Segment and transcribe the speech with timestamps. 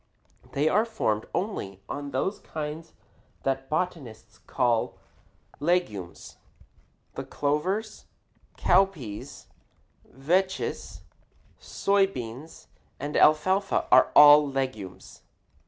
[0.53, 2.93] They are formed only on those kinds
[3.43, 4.97] that botanists call
[5.59, 6.37] legumes.
[7.13, 8.05] The clovers,
[8.57, 9.45] cowpeas,
[10.11, 11.01] vetches,
[11.59, 12.65] soy beans,
[12.99, 15.21] and alfalfa are all legumes.